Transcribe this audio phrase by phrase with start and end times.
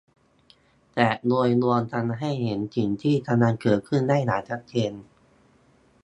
[0.95, 4.91] แต่โดยรวมทำให้เห็นภาพสิ่งที่กำลังเกิดขึ้นได้อย่างชัดเจน